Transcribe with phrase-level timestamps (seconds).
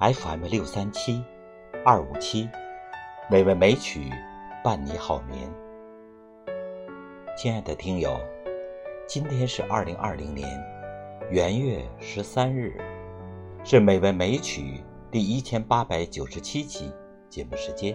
[0.00, 1.22] FM 六三七
[1.84, 2.48] 二五七，
[3.28, 4.10] 美味美曲
[4.64, 5.46] 伴你好眠。
[7.36, 8.18] 亲爱的听友，
[9.06, 10.48] 今天是二零二零年
[11.28, 12.80] 元月十三日，
[13.62, 16.90] 是美味美曲第一千八百九十七期
[17.28, 17.94] 节目时间。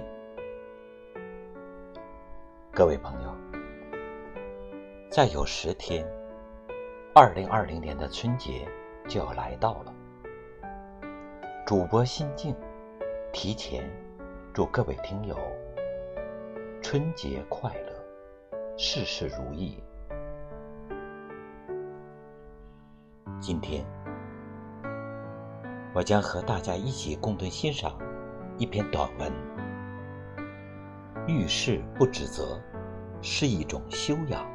[2.72, 3.36] 各位朋友，
[5.10, 6.06] 再有十天，
[7.16, 8.62] 二零二零年的春节
[9.08, 9.95] 就要来到了。
[11.66, 12.56] 主播心境，
[13.34, 13.84] 提前
[14.54, 15.36] 祝各位听友
[16.80, 19.82] 春节快乐，事事如意。
[23.40, 23.84] 今天，
[25.96, 27.98] 我将和大家一起共同欣赏
[28.60, 29.34] 一篇短文：
[31.26, 32.62] 遇事不指责
[33.24, 34.55] 是一种修养。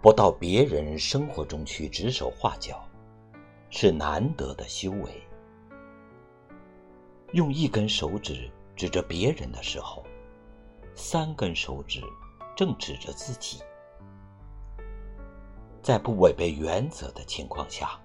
[0.00, 2.88] 不到别人生活中去指手画脚，
[3.68, 5.22] 是难得的修为。
[7.32, 10.04] 用一根手指指着别人的时候，
[10.94, 12.00] 三根手指
[12.56, 13.60] 正指着自己。
[15.82, 17.98] 在不违背原则的情况下，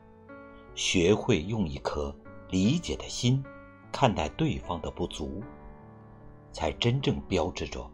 [0.73, 2.13] 学会用一颗
[2.50, 3.44] 理解的心
[3.91, 5.44] 看待对方的不足，
[6.52, 7.88] 才真正标志着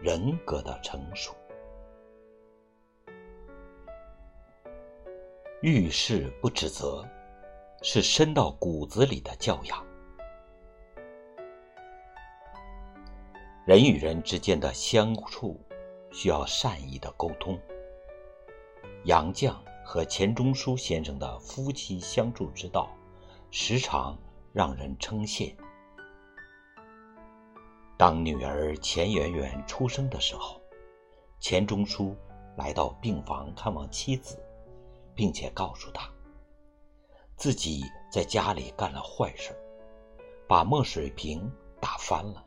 [0.00, 1.34] 人格的成熟。
[5.60, 7.04] 遇事不指责，
[7.82, 9.84] 是深到骨子里的教养。
[13.66, 15.60] 人与人之间的相处，
[16.12, 17.58] 需要善意的沟通。
[19.06, 19.52] 杨绛
[19.84, 22.88] 和钱钟书先生的夫妻相处之道，
[23.50, 24.16] 时常
[24.52, 25.52] 让人称羡。
[27.96, 30.60] 当女儿钱媛媛出生的时候，
[31.40, 32.14] 钱钟书
[32.56, 34.40] 来到病房看望妻子。
[35.18, 36.08] 并且告诉他，
[37.34, 39.52] 自己在家里干了坏事，
[40.46, 42.44] 把墨水瓶打翻了。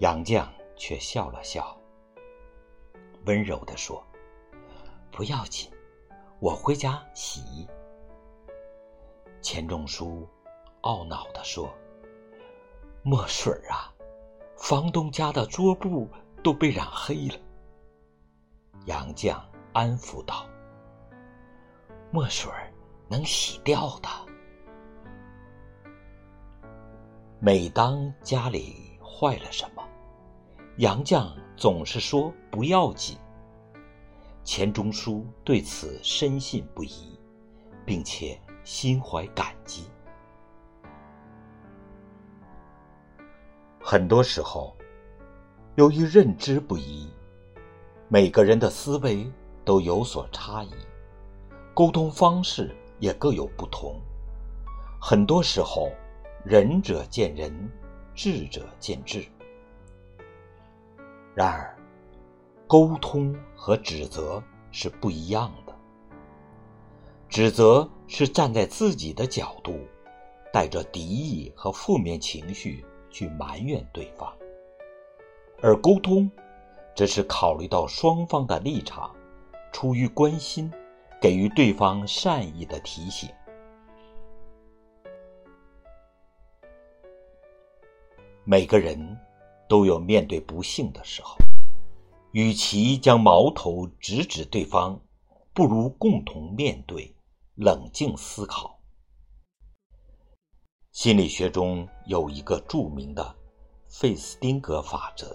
[0.00, 0.46] 杨绛
[0.76, 1.74] 却笑了笑，
[3.24, 4.06] 温柔地说
[5.10, 5.72] ：“不要紧，
[6.38, 7.66] 我回家洗。”
[9.40, 10.28] 钱钟书
[10.82, 11.72] 懊恼地说
[13.02, 13.90] ：“墨水啊，
[14.58, 16.06] 房东家的桌布
[16.42, 17.40] 都被染黑了。”
[18.84, 19.34] 杨绛
[19.72, 20.46] 安抚道。
[22.14, 22.48] 墨水
[23.08, 24.08] 能洗掉的。
[27.40, 29.82] 每当家里坏了什么，
[30.76, 33.18] 杨绛总是说不要紧。
[34.44, 37.18] 钱钟书对此深信不疑，
[37.84, 39.90] 并且心怀感激。
[43.82, 44.76] 很多时候，
[45.74, 47.12] 由于认知不一，
[48.06, 49.28] 每个人的思维
[49.64, 50.70] 都有所差异。
[51.74, 54.00] 沟通方式也各有不同，
[55.00, 55.90] 很多时候，
[56.44, 57.52] 仁者见仁，
[58.14, 59.26] 智者见智。
[61.34, 61.76] 然而，
[62.68, 64.40] 沟通和指责
[64.70, 65.74] 是不一样的。
[67.28, 69.80] 指责是站在自己的角度，
[70.52, 74.28] 带着敌意和负面情绪去埋怨对方；
[75.60, 76.30] 而沟通，
[76.94, 79.12] 则是考虑到双方的立场，
[79.72, 80.72] 出于关心。
[81.24, 83.30] 给予对方善意的提醒。
[88.44, 89.18] 每个人
[89.66, 91.38] 都有面对不幸的时候，
[92.32, 95.00] 与其将矛头直指对方，
[95.54, 97.16] 不如共同面对，
[97.54, 98.78] 冷静思考。
[100.92, 103.34] 心理学中有一个著名的
[103.88, 105.34] 费斯汀格法则：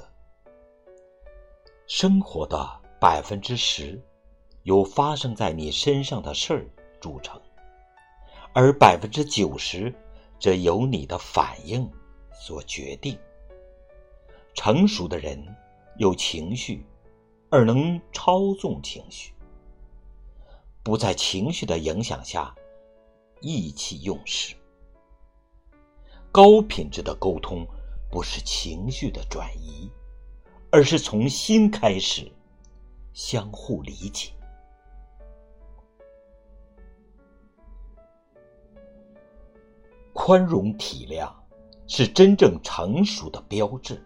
[1.87, 3.99] 生活的百分之十。
[4.69, 6.69] 由发生在你身上的事儿
[7.01, 7.41] 组成，
[8.53, 9.91] 而百分之九十
[10.39, 11.89] 则由你的反应
[12.31, 13.17] 所决定。
[14.53, 15.43] 成熟的人
[15.97, 16.85] 有情绪，
[17.49, 19.33] 而能操纵情绪，
[20.83, 22.53] 不在情绪的影响下
[23.41, 24.55] 意气用事。
[26.31, 27.65] 高品质的沟通
[28.11, 29.89] 不是情绪的转移，
[30.71, 32.31] 而是从心开始，
[33.13, 34.29] 相互理解。
[40.29, 41.27] 宽容体谅，
[41.87, 43.99] 是真正成熟的标志。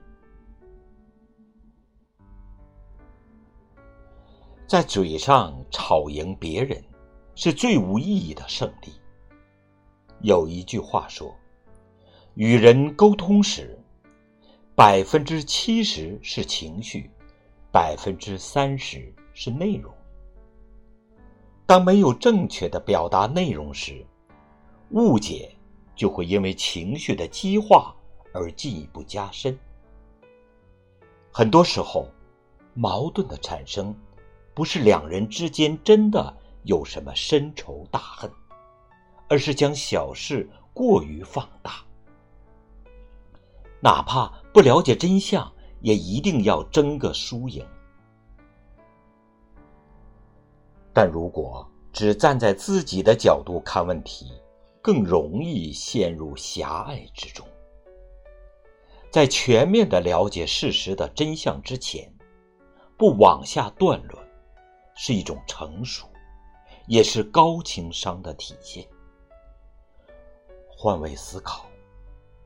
[4.66, 6.82] 在嘴上吵赢别人，
[7.36, 8.94] 是最无意义的胜利。
[10.22, 11.36] 有一句话说
[12.36, 13.78] ：“与人沟通时，
[14.76, 17.12] 百分之七十是情绪，
[17.70, 19.94] 百分之三十是内容。
[21.66, 24.06] 当没有正确的表达内容时，
[24.92, 25.53] 误解
[25.96, 27.96] 就会因为情绪的激化
[28.34, 29.58] 而进一步加深。
[31.32, 32.08] 很多时候，
[32.74, 33.96] 矛盾的产生，
[34.54, 38.32] 不是两人之间真的有什么深仇大恨，
[39.28, 41.84] 而是将小事过于放大。
[43.80, 45.52] 哪怕不了解真相，
[45.82, 47.66] 也一定要争个输赢。
[50.94, 54.32] 但如果只站在自己的角度看问题，
[54.84, 57.48] 更容易陷入狭隘之中。
[59.10, 62.14] 在全面的了解事实的真相之前，
[62.98, 64.22] 不往下断论，
[64.94, 66.06] 是一种成熟，
[66.86, 68.86] 也是高情商的体现。
[70.68, 71.66] 换位思考，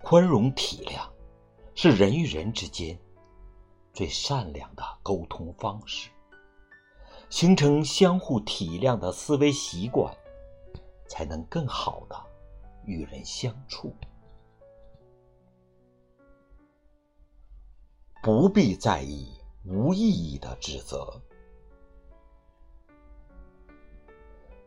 [0.03, 1.09] 宽容体谅，
[1.73, 2.95] 是人与人之间
[3.93, 6.11] 最善良的沟通方式。
[7.31, 10.15] 形成相互体谅的思维习惯，
[11.07, 12.26] 才能更好的
[12.87, 13.93] 与人相处。
[18.23, 19.29] 不必在意
[19.63, 21.21] 无意义的指责，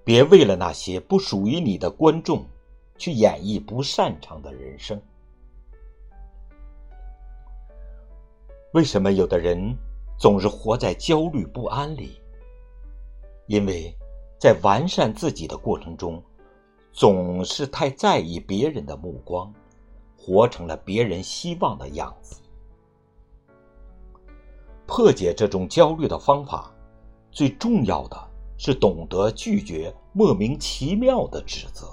[0.05, 2.46] 别为了那些不属于你的观众，
[2.96, 5.00] 去演绎不擅长的人生。
[8.72, 9.76] 为什么有的人
[10.17, 12.20] 总是活在焦虑不安里？
[13.46, 13.93] 因为，
[14.38, 16.22] 在完善自己的过程中，
[16.92, 19.52] 总是太在意别人的目光，
[20.16, 22.37] 活成了别人希望的样子。
[24.87, 26.70] 破解这种焦虑的方法，
[27.31, 31.87] 最重要的是懂得拒绝莫名其妙的指责，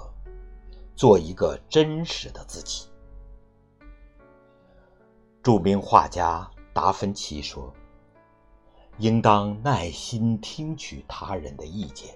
[0.96, 2.88] 做一个真实的自己。
[5.42, 7.72] 著名画家达芬奇说。
[9.00, 12.12] 应当耐心听取他人的意见，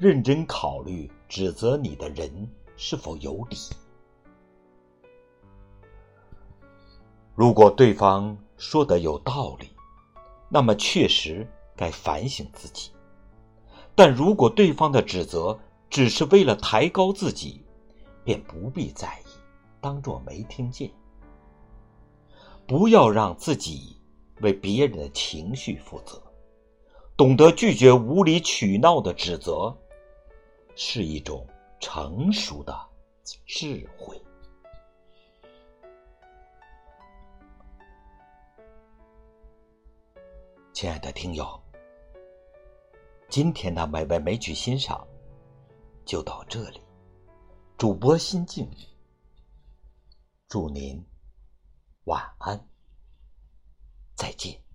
[0.00, 3.58] 认真考虑指责你的人是否有理。
[7.34, 9.68] 如果对方说的有道理，
[10.48, 12.90] 那么确实该反省自己；
[13.94, 15.60] 但如果对方的指责
[15.90, 17.62] 只是为了抬高自己，
[18.24, 19.28] 便不必在意，
[19.82, 20.90] 当作没听见。
[22.66, 23.98] 不要让自己。
[24.40, 26.18] 为别人的情绪负责，
[27.14, 29.76] 懂得拒绝无理取闹的指责，
[30.74, 31.46] 是一种
[31.80, 32.88] 成熟的
[33.46, 34.20] 智慧。
[40.72, 41.62] 亲爱的听友，
[43.28, 45.06] 今天的美文美曲欣赏
[46.06, 46.80] 就到这里。
[47.76, 48.70] 主播心境，
[50.48, 51.02] 祝您
[52.04, 52.68] 晚安。
[54.14, 54.69] 再见。